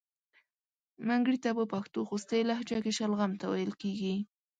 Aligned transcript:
منګړیته 1.07 1.49
په 1.57 1.63
پښتو 1.73 1.99
خوستی 2.09 2.41
لهجه 2.49 2.77
کې 2.83 2.91
شلغم 2.97 3.31
ته 3.39 3.45
ویل 3.51 3.73
کیږي. 3.81 4.15